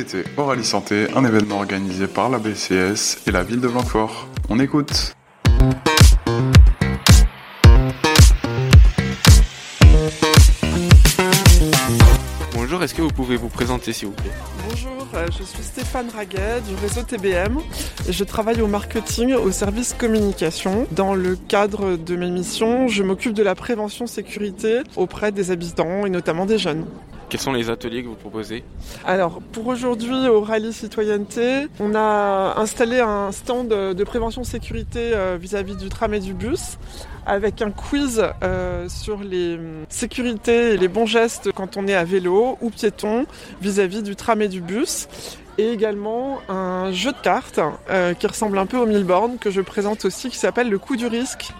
écoutez 0.00 0.24
Oralie 0.38 0.64
Santé, 0.64 1.08
un 1.14 1.24
événement 1.26 1.56
organisé 1.56 2.06
par 2.06 2.30
la 2.30 2.38
BCS 2.38 3.18
et 3.26 3.30
la 3.30 3.42
ville 3.42 3.60
de 3.60 3.68
Blanquefort. 3.68 4.28
On 4.48 4.58
écoute. 4.58 5.14
Bonjour, 12.54 12.82
est-ce 12.82 12.94
que 12.94 13.02
vous 13.02 13.10
pouvez 13.10 13.36
vous 13.36 13.48
présenter 13.48 13.92
s'il 13.92 14.08
vous 14.08 14.14
plaît? 14.14 14.30
Bonjour, 14.70 15.06
euh, 15.14 15.26
je 15.38 15.42
suis 15.42 15.62
Stéphane 15.62 16.08
Raguet 16.08 16.62
du 16.66 16.74
réseau 16.80 17.02
TBM 17.02 17.58
et 18.08 18.12
je 18.12 18.24
travaille 18.24 18.62
au 18.62 18.68
marketing 18.68 19.34
au 19.34 19.50
service 19.50 19.92
communication. 19.92 20.86
Dans 20.92 21.14
le 21.14 21.36
cadre 21.36 21.96
de 21.96 22.16
mes 22.16 22.30
missions, 22.30 22.88
je 22.88 23.02
m'occupe 23.02 23.34
de 23.34 23.42
la 23.42 23.54
prévention 23.54 24.06
sécurité 24.06 24.80
auprès 24.96 25.30
des 25.30 25.50
habitants 25.50 26.06
et 26.06 26.10
notamment 26.10 26.46
des 26.46 26.56
jeunes. 26.56 26.86
Quels 27.30 27.40
sont 27.40 27.52
les 27.52 27.70
ateliers 27.70 28.02
que 28.02 28.08
vous 28.08 28.16
proposez 28.16 28.64
Alors, 29.06 29.40
pour 29.52 29.68
aujourd'hui, 29.68 30.28
au 30.28 30.40
Rallye 30.40 30.72
Citoyenneté, 30.72 31.68
on 31.78 31.94
a 31.94 32.58
installé 32.58 32.98
un 32.98 33.30
stand 33.30 33.68
de 33.68 34.04
prévention 34.04 34.42
sécurité 34.42 35.12
euh, 35.14 35.38
vis-à-vis 35.40 35.76
du 35.76 35.88
tram 35.88 36.12
et 36.12 36.18
du 36.18 36.34
bus 36.34 36.76
avec 37.26 37.62
un 37.62 37.70
quiz 37.70 38.20
euh, 38.42 38.88
sur 38.88 39.20
les 39.20 39.54
hum, 39.54 39.84
sécurités 39.88 40.74
et 40.74 40.76
les 40.76 40.88
bons 40.88 41.06
gestes 41.06 41.52
quand 41.52 41.76
on 41.76 41.86
est 41.86 41.94
à 41.94 42.02
vélo 42.02 42.58
ou 42.60 42.70
piéton 42.70 43.26
vis-à-vis 43.62 44.02
du 44.02 44.16
tram 44.16 44.42
et 44.42 44.48
du 44.48 44.60
bus 44.60 45.06
et 45.58 45.70
également 45.70 46.40
un 46.48 46.90
jeu 46.90 47.12
de 47.12 47.18
cartes 47.22 47.60
euh, 47.90 48.12
qui 48.14 48.26
ressemble 48.26 48.58
un 48.58 48.66
peu 48.66 48.78
au 48.78 48.86
Milborn 48.86 49.38
que 49.38 49.52
je 49.52 49.60
présente 49.60 50.04
aussi 50.04 50.30
qui 50.30 50.38
s'appelle 50.38 50.68
le 50.68 50.78
coup 50.78 50.96
du 50.96 51.06
risque 51.06 51.52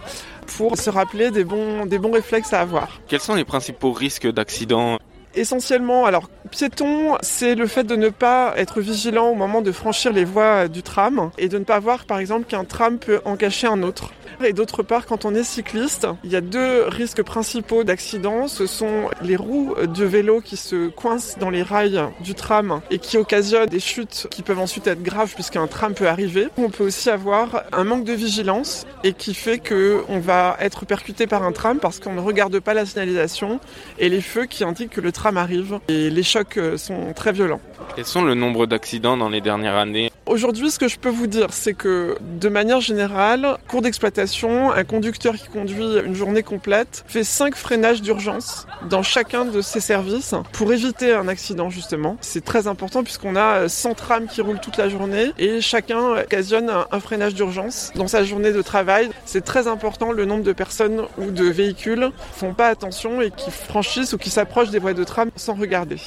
pour 0.57 0.77
se 0.77 0.89
rappeler 0.89 1.31
des 1.31 1.45
bons, 1.45 1.85
des 1.85 1.97
bons 1.97 2.11
réflexes 2.11 2.51
à 2.51 2.59
avoir. 2.59 2.99
Quels 3.07 3.21
sont 3.21 3.35
les 3.35 3.45
principaux 3.45 3.93
risques 3.93 4.29
d'accident 4.29 4.97
Essentiellement, 5.33 6.05
alors 6.05 6.29
piéton, 6.49 7.17
c'est 7.21 7.55
le 7.55 7.65
fait 7.65 7.85
de 7.85 7.95
ne 7.95 8.09
pas 8.09 8.53
être 8.57 8.81
vigilant 8.81 9.29
au 9.29 9.35
moment 9.35 9.61
de 9.61 9.71
franchir 9.71 10.11
les 10.11 10.25
voies 10.25 10.67
du 10.67 10.83
tram 10.83 11.31
et 11.37 11.47
de 11.47 11.57
ne 11.57 11.63
pas 11.63 11.79
voir 11.79 12.05
par 12.05 12.19
exemple 12.19 12.45
qu'un 12.45 12.65
tram 12.65 12.99
peut 12.99 13.21
en 13.23 13.37
cacher 13.37 13.67
un 13.67 13.81
autre. 13.81 14.11
Et 14.43 14.53
d'autre 14.53 14.83
part, 14.83 15.05
quand 15.05 15.25
on 15.25 15.35
est 15.35 15.43
cycliste, 15.43 16.07
il 16.23 16.31
y 16.31 16.35
a 16.35 16.41
deux 16.41 16.85
risques 16.87 17.23
principaux 17.23 17.83
d'accident. 17.83 18.47
Ce 18.47 18.65
sont 18.65 19.09
les 19.21 19.35
roues 19.35 19.75
de 19.81 20.05
vélo 20.05 20.41
qui 20.41 20.57
se 20.57 20.87
coincent 20.89 21.37
dans 21.39 21.49
les 21.49 21.63
rails 21.63 22.01
du 22.21 22.33
tram 22.33 22.81
et 22.89 22.99
qui 22.99 23.17
occasionnent 23.17 23.67
des 23.67 23.79
chutes 23.79 24.27
qui 24.31 24.41
peuvent 24.41 24.59
ensuite 24.59 24.87
être 24.87 25.03
graves 25.03 25.33
puisqu'un 25.33 25.67
tram 25.67 25.93
peut 25.93 26.07
arriver. 26.07 26.47
On 26.57 26.69
peut 26.69 26.85
aussi 26.85 27.09
avoir 27.09 27.63
un 27.71 27.83
manque 27.83 28.03
de 28.03 28.13
vigilance 28.13 28.85
et 29.03 29.13
qui 29.13 29.33
fait 29.33 29.59
que 29.59 30.03
on 30.09 30.19
va 30.19 30.57
être 30.59 30.85
percuté 30.85 31.27
par 31.27 31.43
un 31.43 31.51
tram 31.51 31.79
parce 31.79 31.99
qu'on 31.99 32.13
ne 32.13 32.21
regarde 32.21 32.59
pas 32.59 32.73
la 32.73 32.85
signalisation 32.85 33.59
et 33.99 34.09
les 34.09 34.21
feux 34.21 34.45
qui 34.45 34.63
indiquent 34.63 34.91
que 34.91 35.01
le 35.01 35.11
tram 35.11 35.37
arrive. 35.37 35.79
Et 35.87 36.09
les 36.09 36.23
chocs 36.23 36.59
sont 36.77 37.13
très 37.13 37.31
violents. 37.31 37.61
Quels 37.95 38.05
sont 38.05 38.23
le 38.23 38.35
nombre 38.35 38.65
d'accidents 38.65 39.17
dans 39.17 39.29
les 39.29 39.41
dernières 39.41 39.75
années? 39.75 40.11
Aujourd'hui, 40.31 40.71
ce 40.71 40.79
que 40.79 40.87
je 40.87 40.97
peux 40.97 41.09
vous 41.09 41.27
dire, 41.27 41.47
c'est 41.51 41.73
que 41.73 42.15
de 42.21 42.47
manière 42.47 42.79
générale, 42.79 43.57
cours 43.67 43.81
d'exploitation, 43.81 44.71
un 44.71 44.85
conducteur 44.85 45.35
qui 45.35 45.49
conduit 45.49 45.97
une 46.05 46.15
journée 46.15 46.41
complète 46.41 47.03
fait 47.05 47.25
5 47.25 47.53
freinages 47.53 48.01
d'urgence 48.01 48.65
dans 48.89 49.03
chacun 49.03 49.43
de 49.43 49.59
ses 49.59 49.81
services 49.81 50.33
pour 50.53 50.71
éviter 50.71 51.11
un 51.11 51.27
accident 51.27 51.69
justement. 51.69 52.15
C'est 52.21 52.45
très 52.45 52.67
important 52.67 53.03
puisqu'on 53.03 53.35
a 53.35 53.67
100 53.67 53.93
trams 53.95 54.27
qui 54.27 54.39
roulent 54.39 54.61
toute 54.61 54.77
la 54.77 54.87
journée 54.87 55.33
et 55.37 55.59
chacun 55.59 56.21
occasionne 56.21 56.71
un 56.89 56.99
freinage 57.01 57.33
d'urgence 57.33 57.91
dans 57.95 58.07
sa 58.07 58.23
journée 58.23 58.53
de 58.53 58.61
travail. 58.61 59.09
C'est 59.25 59.43
très 59.43 59.67
important 59.67 60.13
le 60.13 60.23
nombre 60.23 60.43
de 60.43 60.53
personnes 60.53 61.01
ou 61.17 61.31
de 61.31 61.43
véhicules 61.43 62.09
font 62.31 62.53
pas 62.53 62.69
attention 62.69 63.19
et 63.19 63.31
qui 63.31 63.51
franchissent 63.51 64.13
ou 64.13 64.17
qui 64.17 64.29
s'approchent 64.29 64.69
des 64.69 64.79
voies 64.79 64.93
de 64.93 65.03
tram 65.03 65.29
sans 65.35 65.55
regarder. 65.55 65.97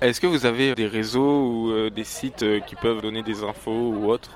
Est-ce 0.00 0.22
que 0.22 0.26
vous 0.26 0.46
avez 0.46 0.74
des 0.74 0.86
réseaux 0.86 1.42
ou 1.42 1.70
euh, 1.70 1.90
des 1.90 2.04
sites 2.04 2.44
euh, 2.44 2.60
qui 2.60 2.76
peuvent 2.76 3.02
donner 3.02 3.22
des 3.22 3.44
infos 3.44 3.73
ou 3.74 4.08
autre 4.10 4.30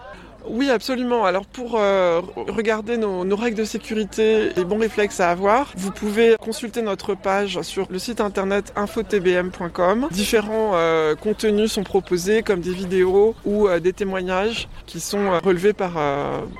oui, 0.51 0.71
absolument. 0.71 1.25
Alors 1.25 1.47
pour 1.47 1.77
euh, 1.77 2.21
regarder 2.49 2.97
nos, 2.97 3.37
règles 3.37 3.59
de 3.59 3.65
sécurité 3.65 4.51
et 4.57 4.65
bons 4.65 4.79
réflexes 4.79 5.21
à 5.21 5.31
avoir, 5.31 5.73
vous 5.77 5.91
pouvez 5.91 6.37
consulter 6.41 6.83
notre 6.83 7.15
page 7.15 7.61
sur 7.63 7.87
le 7.91 7.99
site 7.99 8.21
internet 8.21 8.73
infotbm.com. 8.77 10.09
Différents 10.11 10.73
euh, 10.75 11.15
contenus 11.15 11.73
sont 11.73 11.85
proposés 11.85 12.43
comme 12.43 12.61
des 12.61 12.73
vidéos 12.73 13.35
ou 13.45 13.69
euh, 13.69 13.81
des 13.81 13.93
témoignages 13.93 14.69
qui 14.87 15.01
sont 15.01 15.39
relevés 15.41 15.73
par 15.73 15.93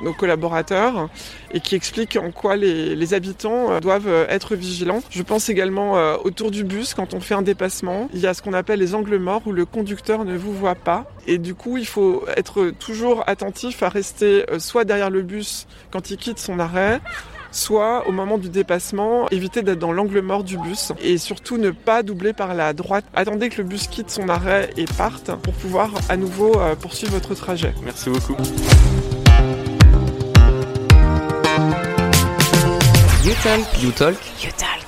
nos 0.03 0.13
collaborateurs 0.13 1.09
et 1.53 1.61
qui 1.61 1.75
expliquent 1.75 2.17
en 2.17 2.31
quoi 2.31 2.57
les, 2.57 2.95
les 2.95 3.15
habitants 3.15 3.81
doivent 3.81 4.27
être 4.29 4.55
vigilants. 4.55 5.03
Je 5.11 5.23
pense 5.23 5.49
également 5.49 5.95
autour 6.25 6.51
du 6.51 6.63
bus 6.63 6.93
quand 6.93 7.15
on 7.15 7.21
fait 7.21 7.35
un 7.35 7.43
dépassement. 7.43 8.09
Il 8.13 8.21
y 8.21 8.27
a 8.27 8.35
ce 8.35 8.43
qu'on 8.43 8.53
appelle 8.53 8.81
les 8.81 8.95
angles 8.95 9.19
morts 9.19 9.43
où 9.47 9.53
le 9.53 9.65
conducteur 9.65 10.25
ne 10.25 10.37
vous 10.37 10.53
voit 10.53 10.75
pas 10.75 11.11
et 11.27 11.39
du 11.39 11.55
coup 11.55 11.79
il 11.79 11.87
faut 11.87 12.25
être 12.37 12.71
toujours 12.79 13.25
attentif 13.27 13.78
à 13.85 13.89
rester 13.89 14.45
euh, 14.51 14.59
soit 14.59 14.85
derrière 14.85 15.11
le 15.11 15.23
bus 15.23 15.67
quand 15.91 16.11
il 16.11 16.17
quitte 16.17 16.39
son 16.39 16.59
arrêt, 16.59 17.01
soit 17.51 18.07
au 18.09 18.13
moment 18.13 18.39
du 18.39 18.49
dépassement, 18.49 19.29
éviter 19.31 19.63
d'être 19.63 19.79
dans 19.79 19.93
l'angle 19.93 20.21
mort 20.21 20.45
du 20.45 20.59
bus 20.59 20.93
et 21.03 21.19
surtout 21.19 21.59
ne 21.59 21.71
pas 21.71 22.03
doubler 22.03 22.33
par 22.33 22.55
la 22.55 22.73
droite. 22.73 23.05
Attendez 23.15 23.49
que 23.49 23.59
le 23.59 23.69
bus 23.69 23.87
quitte 23.87 24.11
son 24.11 24.29
arrêt 24.29 24.71
et 24.77 24.85
parte 24.85 25.35
pour 25.43 25.55
pouvoir 25.55 25.91
à 26.09 26.17
nouveau 26.17 26.59
euh, 26.61 26.75
poursuivre 26.75 27.13
votre 27.13 27.35
trajet. 27.35 27.75
Merci 27.83 28.11
beaucoup. 28.11 28.37
You 33.25 33.35
talk. 33.43 33.83
You 33.83 33.93
talk. 33.93 34.17
You 34.43 34.51
talk. 34.57 34.88